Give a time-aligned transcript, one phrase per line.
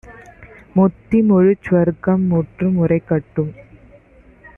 [0.73, 3.51] முத்தி முழுச்சுவர்க்கம் முற்றும் உரைக்கட்டும்.